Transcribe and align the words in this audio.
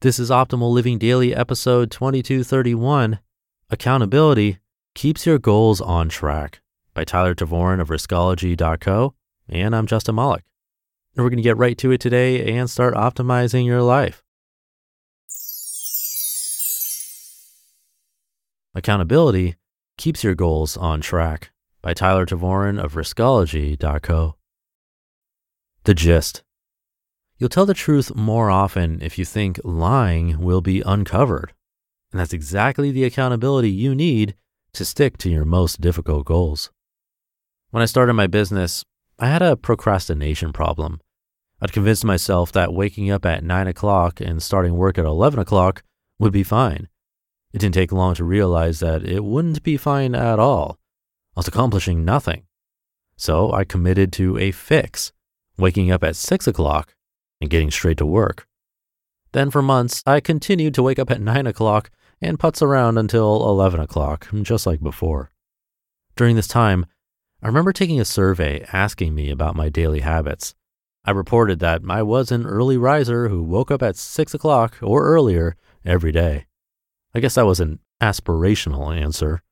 This 0.00 0.20
is 0.20 0.30
Optimal 0.30 0.70
Living 0.72 0.96
Daily, 0.96 1.34
episode 1.34 1.90
2231 1.90 3.18
Accountability 3.68 4.60
Keeps 4.94 5.26
Your 5.26 5.40
Goals 5.40 5.80
on 5.80 6.08
Track 6.08 6.60
by 6.94 7.02
Tyler 7.02 7.34
Tervooren 7.34 7.80
of 7.80 7.88
Riskology.co. 7.88 9.14
And 9.48 9.74
I'm 9.74 9.88
Justin 9.88 10.14
Malik. 10.14 10.44
And 11.16 11.24
we're 11.24 11.30
going 11.30 11.38
to 11.38 11.42
get 11.42 11.56
right 11.56 11.76
to 11.78 11.90
it 11.90 12.00
today 12.00 12.56
and 12.56 12.70
start 12.70 12.94
optimizing 12.94 13.66
your 13.66 13.82
life. 13.82 14.22
Accountability 18.76 19.56
Keeps 19.96 20.22
Your 20.22 20.36
Goals 20.36 20.76
on 20.76 21.00
Track 21.00 21.50
by 21.82 21.92
Tyler 21.92 22.24
Tervooren 22.24 22.80
of 22.80 22.94
Riskology.co. 22.94 24.36
The 25.82 25.94
gist. 25.94 26.44
You'll 27.38 27.48
tell 27.48 27.66
the 27.66 27.74
truth 27.74 28.16
more 28.16 28.50
often 28.50 29.00
if 29.00 29.16
you 29.16 29.24
think 29.24 29.60
lying 29.62 30.40
will 30.40 30.60
be 30.60 30.82
uncovered. 30.84 31.52
And 32.10 32.18
that's 32.18 32.32
exactly 32.32 32.90
the 32.90 33.04
accountability 33.04 33.70
you 33.70 33.94
need 33.94 34.34
to 34.72 34.84
stick 34.84 35.16
to 35.18 35.30
your 35.30 35.44
most 35.44 35.80
difficult 35.80 36.24
goals. 36.24 36.70
When 37.70 37.82
I 37.82 37.86
started 37.86 38.14
my 38.14 38.26
business, 38.26 38.84
I 39.20 39.28
had 39.28 39.42
a 39.42 39.56
procrastination 39.56 40.52
problem. 40.52 41.00
I'd 41.60 41.72
convinced 41.72 42.04
myself 42.04 42.50
that 42.52 42.72
waking 42.72 43.10
up 43.10 43.24
at 43.24 43.44
9 43.44 43.66
o'clock 43.68 44.20
and 44.20 44.42
starting 44.42 44.74
work 44.74 44.98
at 44.98 45.04
11 45.04 45.38
o'clock 45.38 45.84
would 46.18 46.32
be 46.32 46.42
fine. 46.42 46.88
It 47.52 47.58
didn't 47.58 47.74
take 47.74 47.92
long 47.92 48.14
to 48.14 48.24
realize 48.24 48.80
that 48.80 49.04
it 49.04 49.22
wouldn't 49.24 49.62
be 49.62 49.76
fine 49.76 50.16
at 50.16 50.40
all. 50.40 50.78
I 51.36 51.40
was 51.40 51.48
accomplishing 51.48 52.04
nothing. 52.04 52.44
So 53.16 53.52
I 53.52 53.64
committed 53.64 54.12
to 54.14 54.38
a 54.38 54.50
fix, 54.50 55.12
waking 55.56 55.92
up 55.92 56.02
at 56.02 56.16
6 56.16 56.46
o'clock 56.48 56.94
and 57.40 57.50
getting 57.50 57.70
straight 57.70 57.98
to 57.98 58.06
work. 58.06 58.46
Then 59.32 59.50
for 59.50 59.62
months, 59.62 60.02
I 60.06 60.20
continued 60.20 60.74
to 60.74 60.82
wake 60.82 60.98
up 60.98 61.10
at 61.10 61.20
9 61.20 61.46
o'clock 61.46 61.90
and 62.20 62.38
putz 62.38 62.62
around 62.62 62.98
until 62.98 63.48
11 63.48 63.80
o'clock, 63.80 64.28
just 64.42 64.66
like 64.66 64.80
before. 64.80 65.30
During 66.16 66.36
this 66.36 66.48
time, 66.48 66.86
I 67.42 67.46
remember 67.46 67.72
taking 67.72 68.00
a 68.00 68.04
survey 68.04 68.64
asking 68.72 69.14
me 69.14 69.30
about 69.30 69.54
my 69.54 69.68
daily 69.68 70.00
habits. 70.00 70.54
I 71.04 71.12
reported 71.12 71.60
that 71.60 71.82
I 71.88 72.02
was 72.02 72.32
an 72.32 72.44
early 72.44 72.76
riser 72.76 73.28
who 73.28 73.42
woke 73.42 73.70
up 73.70 73.82
at 73.82 73.96
6 73.96 74.34
o'clock 74.34 74.78
or 74.82 75.06
earlier 75.06 75.56
every 75.84 76.10
day. 76.10 76.46
I 77.14 77.20
guess 77.20 77.36
that 77.36 77.46
was 77.46 77.60
an 77.60 77.78
aspirational 78.00 78.94
answer. 78.94 79.42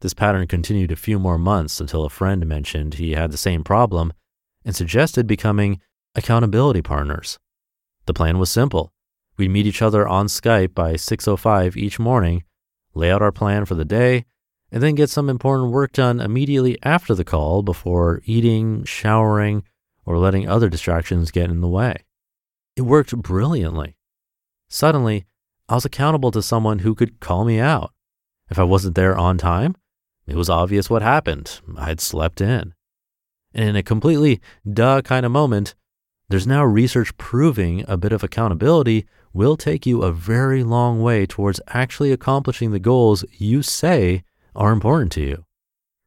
This 0.00 0.14
pattern 0.14 0.48
continued 0.48 0.90
a 0.90 0.96
few 0.96 1.20
more 1.20 1.38
months 1.38 1.80
until 1.80 2.04
a 2.04 2.10
friend 2.10 2.44
mentioned 2.46 2.94
he 2.94 3.12
had 3.12 3.30
the 3.30 3.36
same 3.36 3.62
problem 3.62 4.12
and 4.64 4.74
suggested 4.74 5.26
becoming 5.26 5.80
accountability 6.14 6.82
partners. 6.82 7.38
The 8.06 8.14
plan 8.14 8.38
was 8.38 8.50
simple. 8.50 8.92
We'd 9.36 9.50
meet 9.50 9.66
each 9.66 9.82
other 9.82 10.06
on 10.06 10.26
Skype 10.26 10.74
by 10.74 10.94
6:05 10.94 11.76
each 11.76 11.98
morning, 11.98 12.44
lay 12.94 13.10
out 13.10 13.22
our 13.22 13.32
plan 13.32 13.64
for 13.64 13.74
the 13.74 13.84
day, 13.84 14.26
and 14.70 14.82
then 14.82 14.94
get 14.94 15.10
some 15.10 15.28
important 15.28 15.70
work 15.70 15.92
done 15.92 16.20
immediately 16.20 16.78
after 16.82 17.14
the 17.14 17.24
call 17.24 17.62
before 17.62 18.22
eating, 18.24 18.84
showering, 18.84 19.64
or 20.04 20.18
letting 20.18 20.48
other 20.48 20.68
distractions 20.68 21.30
get 21.30 21.50
in 21.50 21.60
the 21.60 21.68
way. 21.68 22.04
It 22.76 22.82
worked 22.82 23.16
brilliantly. 23.16 23.96
Suddenly, 24.68 25.26
I 25.68 25.74
was 25.74 25.84
accountable 25.84 26.30
to 26.32 26.42
someone 26.42 26.80
who 26.80 26.94
could 26.94 27.20
call 27.20 27.44
me 27.44 27.58
out. 27.58 27.92
If 28.50 28.58
I 28.58 28.64
wasn't 28.64 28.94
there 28.94 29.16
on 29.16 29.38
time, 29.38 29.76
it 30.26 30.36
was 30.36 30.50
obvious 30.50 30.90
what 30.90 31.02
happened. 31.02 31.60
I'd 31.76 32.00
slept 32.00 32.40
in. 32.40 32.74
And 33.54 33.68
in 33.68 33.76
a 33.76 33.82
completely 33.82 34.40
duh 34.70 35.02
kind 35.02 35.26
of 35.26 35.32
moment, 35.32 35.74
there's 36.32 36.46
now 36.46 36.64
research 36.64 37.14
proving 37.18 37.84
a 37.86 37.98
bit 37.98 38.10
of 38.10 38.24
accountability 38.24 39.04
will 39.34 39.54
take 39.54 39.84
you 39.84 40.00
a 40.00 40.10
very 40.10 40.64
long 40.64 41.02
way 41.02 41.26
towards 41.26 41.60
actually 41.68 42.10
accomplishing 42.10 42.70
the 42.70 42.78
goals 42.78 43.22
you 43.36 43.60
say 43.60 44.24
are 44.56 44.72
important 44.72 45.12
to 45.12 45.20
you. 45.20 45.44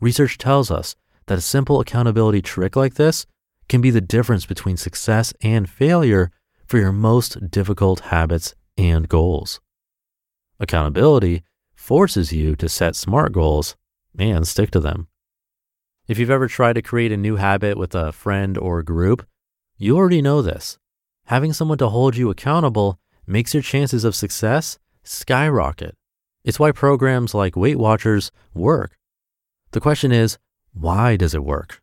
Research 0.00 0.36
tells 0.36 0.72
us 0.72 0.96
that 1.26 1.38
a 1.38 1.40
simple 1.40 1.78
accountability 1.78 2.42
trick 2.42 2.74
like 2.74 2.94
this 2.94 3.26
can 3.68 3.80
be 3.80 3.92
the 3.92 4.00
difference 4.00 4.44
between 4.44 4.76
success 4.76 5.32
and 5.40 5.70
failure 5.70 6.32
for 6.66 6.78
your 6.78 6.90
most 6.90 7.48
difficult 7.48 8.00
habits 8.00 8.56
and 8.76 9.08
goals. 9.08 9.60
Accountability 10.58 11.44
forces 11.76 12.32
you 12.32 12.56
to 12.56 12.68
set 12.68 12.96
smart 12.96 13.32
goals 13.32 13.76
and 14.18 14.48
stick 14.48 14.72
to 14.72 14.80
them. 14.80 15.06
If 16.08 16.18
you've 16.18 16.28
ever 16.28 16.48
tried 16.48 16.72
to 16.72 16.82
create 16.82 17.12
a 17.12 17.16
new 17.16 17.36
habit 17.36 17.78
with 17.78 17.94
a 17.94 18.10
friend 18.10 18.58
or 18.58 18.82
group, 18.82 19.24
you 19.78 19.96
already 19.96 20.20
know 20.20 20.42
this. 20.42 20.76
Having 21.26 21.52
someone 21.52 21.78
to 21.78 21.88
hold 21.88 22.16
you 22.16 22.30
accountable 22.30 22.98
makes 23.26 23.54
your 23.54 23.62
chances 23.62 24.04
of 24.04 24.16
success 24.16 24.78
skyrocket. 25.04 25.94
It's 26.44 26.58
why 26.58 26.72
programs 26.72 27.32
like 27.32 27.56
Weight 27.56 27.78
Watchers 27.78 28.32
work. 28.54 28.98
The 29.70 29.80
question 29.80 30.10
is, 30.10 30.36
why 30.72 31.16
does 31.16 31.34
it 31.34 31.44
work? 31.44 31.80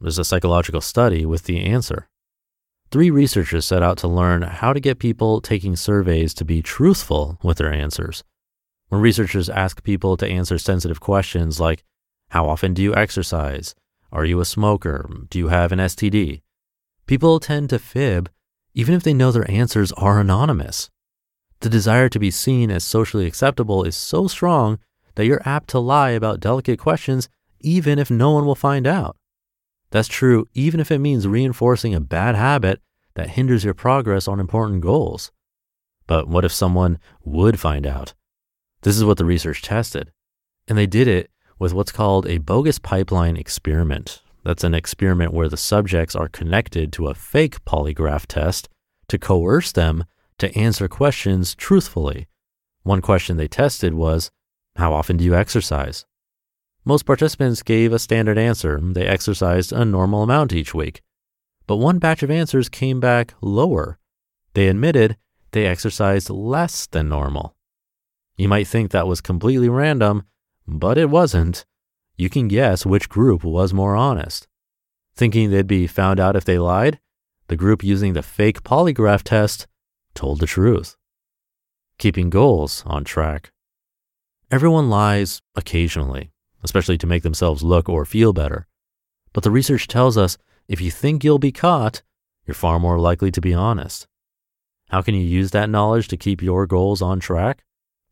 There's 0.00 0.18
a 0.18 0.24
psychological 0.24 0.80
study 0.80 1.26
with 1.26 1.44
the 1.44 1.64
answer. 1.64 2.08
Three 2.90 3.10
researchers 3.10 3.66
set 3.66 3.82
out 3.82 3.98
to 3.98 4.08
learn 4.08 4.42
how 4.42 4.72
to 4.72 4.80
get 4.80 4.98
people 4.98 5.40
taking 5.40 5.76
surveys 5.76 6.32
to 6.34 6.44
be 6.44 6.62
truthful 6.62 7.38
with 7.42 7.58
their 7.58 7.72
answers. 7.72 8.24
When 8.88 9.00
researchers 9.00 9.50
ask 9.50 9.82
people 9.82 10.16
to 10.16 10.26
answer 10.26 10.58
sensitive 10.58 11.00
questions 11.00 11.60
like, 11.60 11.84
How 12.30 12.48
often 12.48 12.72
do 12.72 12.82
you 12.82 12.94
exercise? 12.94 13.74
Are 14.12 14.24
you 14.24 14.40
a 14.40 14.44
smoker? 14.44 15.10
Do 15.28 15.38
you 15.38 15.48
have 15.48 15.72
an 15.72 15.80
STD? 15.80 16.43
People 17.06 17.38
tend 17.40 17.70
to 17.70 17.78
fib 17.78 18.30
even 18.74 18.94
if 18.94 19.02
they 19.02 19.14
know 19.14 19.30
their 19.30 19.50
answers 19.50 19.92
are 19.92 20.20
anonymous. 20.20 20.90
The 21.60 21.68
desire 21.68 22.08
to 22.08 22.18
be 22.18 22.30
seen 22.30 22.70
as 22.70 22.82
socially 22.82 23.26
acceptable 23.26 23.84
is 23.84 23.96
so 23.96 24.26
strong 24.26 24.78
that 25.14 25.26
you're 25.26 25.46
apt 25.46 25.68
to 25.70 25.78
lie 25.78 26.10
about 26.10 26.40
delicate 26.40 26.78
questions 26.78 27.28
even 27.60 27.98
if 27.98 28.10
no 28.10 28.32
one 28.32 28.44
will 28.44 28.54
find 28.54 28.86
out. 28.86 29.16
That's 29.90 30.08
true 30.08 30.48
even 30.54 30.80
if 30.80 30.90
it 30.90 30.98
means 30.98 31.28
reinforcing 31.28 31.94
a 31.94 32.00
bad 32.00 32.34
habit 32.34 32.80
that 33.14 33.30
hinders 33.30 33.64
your 33.64 33.74
progress 33.74 34.26
on 34.26 34.40
important 34.40 34.80
goals. 34.80 35.30
But 36.06 36.28
what 36.28 36.44
if 36.44 36.52
someone 36.52 36.98
would 37.24 37.60
find 37.60 37.86
out? 37.86 38.12
This 38.82 38.96
is 38.96 39.04
what 39.04 39.18
the 39.18 39.24
research 39.24 39.62
tested. 39.62 40.10
And 40.66 40.76
they 40.76 40.86
did 40.86 41.08
it 41.08 41.30
with 41.58 41.72
what's 41.72 41.92
called 41.92 42.26
a 42.26 42.38
bogus 42.38 42.78
pipeline 42.78 43.36
experiment. 43.36 44.20
That's 44.44 44.64
an 44.64 44.74
experiment 44.74 45.32
where 45.32 45.48
the 45.48 45.56
subjects 45.56 46.14
are 46.14 46.28
connected 46.28 46.92
to 46.92 47.08
a 47.08 47.14
fake 47.14 47.64
polygraph 47.64 48.26
test 48.26 48.68
to 49.08 49.18
coerce 49.18 49.72
them 49.72 50.04
to 50.38 50.56
answer 50.56 50.86
questions 50.86 51.54
truthfully. 51.54 52.28
One 52.82 53.00
question 53.00 53.38
they 53.38 53.48
tested 53.48 53.94
was, 53.94 54.30
How 54.76 54.92
often 54.92 55.16
do 55.16 55.24
you 55.24 55.34
exercise? 55.34 56.04
Most 56.84 57.06
participants 57.06 57.62
gave 57.62 57.92
a 57.92 57.98
standard 57.98 58.36
answer. 58.36 58.78
They 58.82 59.06
exercised 59.06 59.72
a 59.72 59.86
normal 59.86 60.22
amount 60.22 60.52
each 60.52 60.74
week. 60.74 61.00
But 61.66 61.76
one 61.76 61.98
batch 61.98 62.22
of 62.22 62.30
answers 62.30 62.68
came 62.68 63.00
back 63.00 63.32
lower. 63.40 63.98
They 64.52 64.68
admitted 64.68 65.16
they 65.52 65.66
exercised 65.66 66.28
less 66.28 66.86
than 66.86 67.08
normal. 67.08 67.56
You 68.36 68.48
might 68.48 68.66
think 68.66 68.90
that 68.90 69.06
was 69.06 69.22
completely 69.22 69.70
random, 69.70 70.24
but 70.66 70.98
it 70.98 71.08
wasn't 71.08 71.64
you 72.16 72.30
can 72.30 72.48
guess 72.48 72.86
which 72.86 73.08
group 73.08 73.44
was 73.44 73.74
more 73.74 73.96
honest. 73.96 74.46
Thinking 75.16 75.50
they'd 75.50 75.66
be 75.66 75.86
found 75.86 76.20
out 76.20 76.36
if 76.36 76.44
they 76.44 76.58
lied, 76.58 77.00
the 77.48 77.56
group 77.56 77.82
using 77.84 78.12
the 78.12 78.22
fake 78.22 78.62
polygraph 78.62 79.22
test 79.22 79.66
told 80.14 80.40
the 80.40 80.46
truth. 80.46 80.96
Keeping 81.98 82.30
goals 82.30 82.82
on 82.86 83.04
track. 83.04 83.52
Everyone 84.50 84.88
lies 84.88 85.42
occasionally, 85.54 86.30
especially 86.62 86.98
to 86.98 87.06
make 87.06 87.22
themselves 87.22 87.62
look 87.62 87.88
or 87.88 88.04
feel 88.04 88.32
better. 88.32 88.66
But 89.32 89.42
the 89.42 89.50
research 89.50 89.88
tells 89.88 90.16
us 90.16 90.38
if 90.68 90.80
you 90.80 90.90
think 90.90 91.22
you'll 91.24 91.38
be 91.38 91.52
caught, 91.52 92.02
you're 92.46 92.54
far 92.54 92.78
more 92.78 92.98
likely 92.98 93.30
to 93.32 93.40
be 93.40 93.54
honest. 93.54 94.06
How 94.90 95.02
can 95.02 95.14
you 95.14 95.22
use 95.22 95.50
that 95.50 95.70
knowledge 95.70 96.08
to 96.08 96.16
keep 96.16 96.42
your 96.42 96.66
goals 96.66 97.02
on 97.02 97.20
track? 97.20 97.64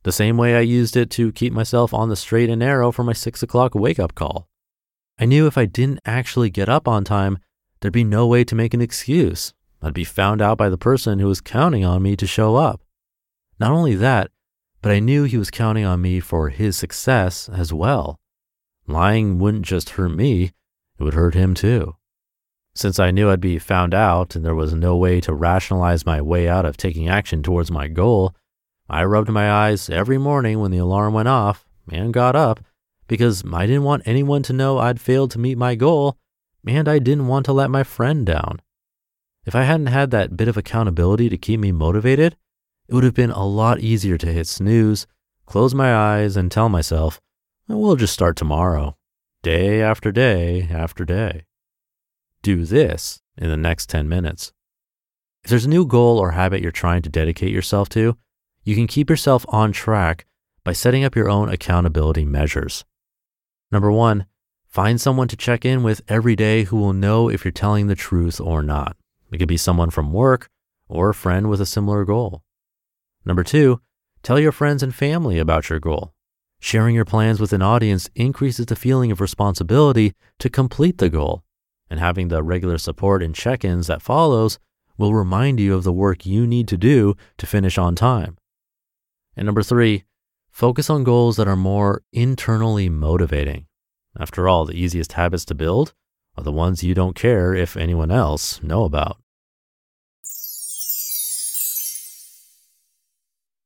The 0.02 0.12
same 0.12 0.37
way 0.37 0.56
I 0.56 0.60
used 0.60 0.96
it 0.96 1.10
to 1.10 1.32
keep 1.32 1.52
myself 1.52 1.94
on 1.94 2.08
the 2.08 2.16
straight 2.16 2.50
and 2.50 2.60
narrow 2.60 2.90
for 2.90 3.04
my 3.04 3.12
six 3.12 3.43
o'clock 3.43 3.75
wake 3.75 3.99
up 3.99 4.14
call. 4.14 4.49
I 5.19 5.25
knew 5.25 5.46
if 5.46 5.56
I 5.56 5.66
didn't 5.66 6.00
actually 6.04 6.50
get 6.50 6.69
up 6.69 6.88
on 6.88 7.04
time, 7.04 7.38
there'd 7.81 7.93
be 7.93 8.04
no 8.04 8.26
way 8.26 8.44
to 8.44 8.54
make 8.54 8.75
an 8.75 8.81
excuse. 8.81 9.54
I'd 9.81 9.94
be 9.94 10.04
found 10.04 10.40
out 10.40 10.58
by 10.58 10.69
the 10.69 10.78
person 10.78 11.19
who 11.19 11.26
was 11.26 11.40
counting 11.40 11.84
on 11.84 12.02
me 12.02 12.16
to 12.16 12.26
show 12.26 12.56
up. 12.56 12.81
Not 13.58 13.72
only 13.72 13.94
that, 13.96 14.31
but 14.81 14.93
I 14.93 14.99
knew 14.99 15.25
he 15.25 15.37
was 15.37 15.50
counting 15.50 15.84
on 15.84 16.00
me 16.00 16.19
for 16.20 16.49
his 16.49 16.76
success 16.76 17.49
as 17.49 17.72
well. 17.72 18.19
Lying 18.87 19.38
wouldn't 19.38 19.64
just 19.64 19.90
hurt 19.90 20.10
me, 20.10 20.52
it 20.99 21.04
would 21.04 21.14
hurt 21.14 21.34
him 21.34 21.54
too. 21.54 21.96
Since 22.75 22.99
I 22.99 23.10
knew 23.10 23.31
I'd 23.31 23.40
be 23.40 23.58
found 23.58 23.94
out 23.94 24.34
and 24.34 24.44
there 24.44 24.54
was 24.54 24.72
no 24.72 24.96
way 24.96 25.20
to 25.20 25.34
rationalize 25.34 26.06
my 26.06 26.20
way 26.22 26.49
out 26.49 26.64
of 26.64 26.76
taking 26.76 27.08
action 27.08 27.43
towards 27.43 27.70
my 27.70 27.87
goal, 27.87 28.34
I 28.92 29.04
rubbed 29.04 29.30
my 29.30 29.50
eyes 29.50 29.88
every 29.88 30.18
morning 30.18 30.60
when 30.60 30.70
the 30.70 30.76
alarm 30.76 31.14
went 31.14 31.28
off 31.28 31.66
and 31.90 32.12
got 32.12 32.36
up 32.36 32.60
because 33.08 33.42
I 33.50 33.64
didn't 33.64 33.84
want 33.84 34.02
anyone 34.04 34.42
to 34.42 34.52
know 34.52 34.76
I'd 34.76 35.00
failed 35.00 35.30
to 35.30 35.38
meet 35.38 35.56
my 35.56 35.74
goal 35.74 36.18
and 36.66 36.86
I 36.86 36.98
didn't 36.98 37.26
want 37.26 37.46
to 37.46 37.54
let 37.54 37.70
my 37.70 37.84
friend 37.84 38.26
down. 38.26 38.60
If 39.46 39.54
I 39.54 39.62
hadn't 39.62 39.86
had 39.86 40.10
that 40.10 40.36
bit 40.36 40.46
of 40.46 40.58
accountability 40.58 41.30
to 41.30 41.38
keep 41.38 41.58
me 41.58 41.72
motivated, 41.72 42.36
it 42.86 42.94
would 42.94 43.02
have 43.02 43.14
been 43.14 43.30
a 43.30 43.46
lot 43.46 43.80
easier 43.80 44.18
to 44.18 44.30
hit 44.30 44.46
snooze, 44.46 45.06
close 45.46 45.74
my 45.74 45.94
eyes, 45.94 46.36
and 46.36 46.52
tell 46.52 46.68
myself, 46.68 47.18
we'll 47.68 47.96
just 47.96 48.12
start 48.12 48.36
tomorrow, 48.36 48.98
day 49.42 49.80
after 49.80 50.12
day 50.12 50.68
after 50.70 51.06
day. 51.06 51.46
Do 52.42 52.66
this 52.66 53.22
in 53.38 53.48
the 53.48 53.56
next 53.56 53.88
10 53.88 54.06
minutes. 54.06 54.52
If 55.44 55.48
there's 55.48 55.64
a 55.64 55.70
new 55.70 55.86
goal 55.86 56.18
or 56.18 56.32
habit 56.32 56.60
you're 56.60 56.70
trying 56.70 57.00
to 57.02 57.08
dedicate 57.08 57.50
yourself 57.52 57.88
to, 57.90 58.18
you 58.64 58.75
can 58.75 58.87
keep 58.87 59.11
yourself 59.11 59.44
on 59.49 59.73
track 59.73 60.26
by 60.64 60.73
setting 60.73 61.05
up 61.05 61.17
your 61.17 61.29
own 61.29 61.49
accountability 61.49 62.25
measures. 62.25 62.85
Number 63.70 63.91
one, 63.91 64.26
find 64.69 65.00
someone 65.00 65.29
to 65.29 65.37
check 65.37 65.64
in 65.64 65.82
with 65.82 66.03
every 66.09 66.37
day 66.37 66.64
who 66.64 66.76
will 66.76 66.93
know 66.93 67.29
if 67.29 67.44
you're 67.44 67.53
telling 67.53 67.87
the 67.87 67.94
truth 67.94 68.41
or 68.41 68.62
not. 68.62 68.97
It 69.32 69.38
could 69.38 69.49
be 69.49 69.56
someone 69.56 69.91
from 69.91 70.12
work 70.12 70.49
or 70.88 71.09
a 71.09 71.14
friend 71.14 71.49
with 71.49 71.61
a 71.61 71.67
similar 71.67 72.05
goal. 72.05 72.43
Number 73.25 73.43
two, 73.43 73.81
tell 74.23 74.38
your 74.38 74.53
friends 74.53 74.82
and 74.82 74.94
family 74.94 75.38
about 75.38 75.70
your 75.70 75.81
goal. 75.81 76.12
Sharing 76.61 76.94
your 76.94 77.05
plans 77.05 77.41
with 77.41 77.53
an 77.53 77.62
audience 77.62 78.09
increases 78.14 78.67
the 78.67 78.76
feeling 78.76 79.11
of 79.11 79.20
responsibility 79.20 80.12
to 80.38 80.49
complete 80.49 80.99
the 80.99 81.11
goal, 81.11 81.43
and 81.91 81.99
having 81.99 82.29
the 82.29 82.43
regular 82.43 82.79
support 82.79 83.23
and 83.23 83.35
check 83.35 83.64
ins 83.64 83.88
that 83.88 84.00
follows 84.00 84.61
will 84.97 85.14
remind 85.14 85.59
you 85.59 85.75
of 85.75 85.82
the 85.82 85.93
work 85.93 86.25
you 86.25 86.47
need 86.47 86.69
to 86.69 86.76
do 86.76 87.17
to 87.38 87.47
finish 87.47 87.79
on 87.79 87.97
time. 87.97 88.37
And 89.37 89.46
number 89.46 89.62
three, 89.62 90.05
focus 90.50 90.90
on 90.90 91.05
goals 91.05 91.37
that 91.37 91.49
are 91.49 91.56
more 91.56 92.02
internally 92.12 92.88
motivating. 92.88 93.67
After 94.19 94.49
all, 94.49 94.64
the 94.64 94.79
easiest 94.79 95.12
habits 95.12 95.44
to 95.46 95.55
build 95.55 95.94
are 96.37 96.44
the 96.44 96.52
ones 96.52 96.82
you 96.82 96.94
don't 96.94 97.17
care 97.17 97.55
if 97.55 97.76
anyone 97.76 98.11
else 98.11 98.62
know 98.62 98.84
about. 98.84 99.19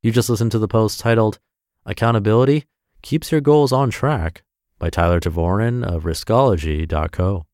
You 0.03 0.13
just 0.13 0.31
listened 0.31 0.53
to 0.53 0.59
the 0.61 0.69
post 0.69 1.01
titled 1.01 1.41
Accountability 1.85 2.65
Keeps 3.03 3.33
Your 3.33 3.41
Goals 3.41 3.73
on 3.73 3.91
Track 3.91 4.45
by 4.79 4.89
Tyler 4.89 5.19
Tervooren 5.19 5.85
of 5.85 6.05
Riskology.co. 6.05 7.47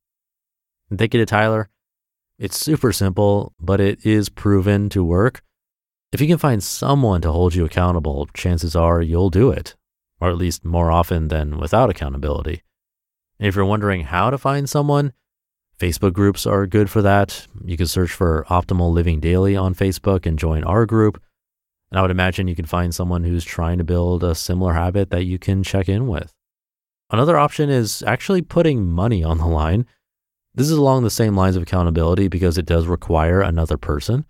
And 0.91 0.99
thank 0.99 1.15
you 1.15 1.21
to 1.21 1.27
Tyler. 1.27 1.71
It's 2.39 2.59
super 2.59 2.93
simple, 2.93 3.55
but 3.59 3.81
it 3.81 4.05
is 4.05 4.29
proven 4.29 4.91
to 4.91 5.03
work. 5.03 5.43
If 6.13 6.21
you 6.21 6.27
can 6.27 6.37
find 6.37 6.63
someone 6.63 7.23
to 7.23 7.33
hold 7.33 7.55
you 7.55 7.65
accountable, 7.65 8.29
chances 8.35 8.77
are 8.77 9.01
you'll 9.01 9.31
do 9.31 9.51
it, 9.51 9.77
or 10.21 10.29
at 10.29 10.37
least 10.37 10.63
more 10.63 10.91
often 10.91 11.29
than 11.29 11.59
without 11.59 11.89
accountability. 11.89 12.63
And 13.39 13.49
if 13.49 13.57
you're 13.57 13.65
wondering 13.65 14.03
how 14.03 14.29
to 14.29 14.37
find 14.37 14.69
someone, 14.69 15.15
Facebook 15.79 16.13
groups 16.13 16.47
are 16.47 16.67
good 16.67 16.91
for 16.91 17.01
that. 17.01 17.47
You 17.65 17.79
can 17.79 17.87
search 17.87 18.13
for 18.13 18.45
Optimal 18.51 18.93
Living 18.93 19.21
Daily 19.21 19.57
on 19.57 19.75
Facebook 19.75 20.27
and 20.27 20.39
join 20.39 20.63
our 20.65 20.85
group. 20.85 21.21
And 21.91 21.99
I 21.99 22.03
would 22.03 22.11
imagine 22.11 22.47
you 22.47 22.55
can 22.55 22.67
find 22.67 22.95
someone 22.95 23.25
who's 23.25 23.45
trying 23.45 23.79
to 23.79 23.85
build 23.85 24.23
a 24.23 24.35
similar 24.35 24.75
habit 24.75 25.09
that 25.11 25.25
you 25.25 25.39
can 25.39 25.63
check 25.63 25.89
in 25.89 26.09
with. 26.09 26.35
Another 27.11 27.39
option 27.39 27.71
is 27.71 28.03
actually 28.07 28.43
putting 28.43 28.87
money 28.87 29.25
on 29.25 29.39
the 29.39 29.47
line. 29.47 29.87
This 30.55 30.67
is 30.67 30.77
along 30.77 31.05
the 31.05 31.11
same 31.11 31.35
lines 31.35 31.57
of 31.57 31.63
accountability 31.63 32.29
because 32.29 32.59
it 32.59 32.67
does 32.67 32.87
require 32.87 33.41
another 33.41 33.79
person. 33.79 34.27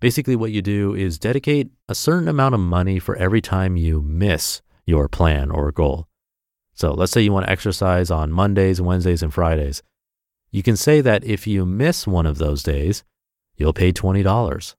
Basically, 0.00 0.36
what 0.36 0.52
you 0.52 0.62
do 0.62 0.94
is 0.94 1.18
dedicate 1.18 1.70
a 1.88 1.94
certain 1.94 2.28
amount 2.28 2.54
of 2.54 2.60
money 2.60 2.98
for 2.98 3.16
every 3.16 3.40
time 3.40 3.76
you 3.76 4.00
miss 4.00 4.62
your 4.86 5.08
plan 5.08 5.50
or 5.50 5.72
goal. 5.72 6.06
So 6.74 6.92
let's 6.92 7.10
say 7.10 7.22
you 7.22 7.32
want 7.32 7.46
to 7.46 7.52
exercise 7.52 8.08
on 8.10 8.30
Mondays, 8.30 8.80
Wednesdays, 8.80 9.22
and 9.22 9.34
Fridays. 9.34 9.82
You 10.52 10.62
can 10.62 10.76
say 10.76 11.00
that 11.00 11.24
if 11.24 11.46
you 11.46 11.66
miss 11.66 12.06
one 12.06 12.26
of 12.26 12.38
those 12.38 12.62
days, 12.62 13.02
you'll 13.56 13.72
pay 13.72 13.92
$20. 13.92 14.74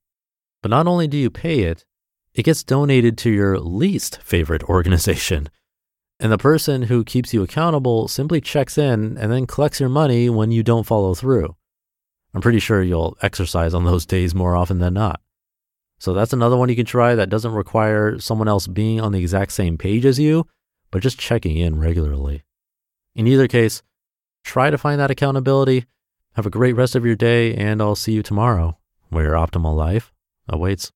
But 0.62 0.72
not 0.72 0.88
only 0.88 1.08
do 1.08 1.18
you 1.18 1.30
pay 1.30 1.64
it, 1.64 1.84
it 2.34 2.44
gets 2.44 2.64
donated 2.64 3.18
to 3.20 3.30
your 3.30 3.60
least 3.60 4.22
favorite 4.24 4.64
organization. 4.70 5.50
And 6.22 6.32
the 6.32 6.38
person 6.38 6.84
who 6.84 7.04
keeps 7.04 7.34
you 7.34 7.44
accountable 7.44 8.08
simply 8.08 8.40
checks 8.40 8.78
in 8.78 9.18
and 9.18 9.32
then 9.32 9.48
collects 9.48 9.82
your 9.82 9.90
money 9.90 10.30
when 10.30 10.52
you 10.52 10.64
don't 10.64 10.86
follow 10.86 11.14
through. 11.14 11.56
I'm 12.34 12.42
pretty 12.42 12.60
sure 12.60 12.84
you'll 12.84 13.18
exercise 13.22 13.74
on 13.74 13.86
those 13.86 14.06
days 14.06 14.36
more 14.36 14.56
often 14.56 14.80
than 14.80 14.94
not. 14.94 15.22
So 15.98 16.14
that's 16.14 16.34
another 16.34 16.56
one 16.56 16.70
you 16.70 16.76
can 16.76 16.86
try 16.86 17.16
that 17.16 17.30
doesn't 17.30 17.52
require 17.52 18.20
someone 18.20 18.48
else 18.48 18.68
being 18.68 19.02
on 19.02 19.12
the 19.12 19.20
exact 19.20 19.52
same 19.52 19.78
page 19.78 20.06
as 20.06 20.20
you, 20.20 20.48
but 20.92 21.04
just 21.04 21.20
checking 21.20 21.58
in 21.58 21.80
regularly. 21.80 22.44
In 23.16 23.28
either 23.28 23.48
case, 23.48 23.82
try 24.44 24.70
to 24.70 24.78
find 24.78 25.00
that 25.00 25.12
accountability. 25.12 25.86
Have 26.34 26.46
a 26.46 26.52
great 26.52 26.76
rest 26.76 26.96
of 26.96 27.06
your 27.06 27.16
day, 27.16 27.54
and 27.56 27.82
I'll 27.82 27.96
see 27.96 28.14
you 28.14 28.24
tomorrow 28.24 28.78
where 29.10 29.26
your 29.26 29.34
optimal 29.34 29.76
life 29.76 30.14
awaits. 30.48 30.92